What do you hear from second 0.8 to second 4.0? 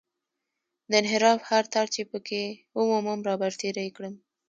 د انحراف هر تار چې په کې ومومم رابرسېره یې